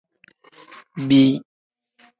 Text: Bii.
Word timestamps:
Bii. 1.07 1.31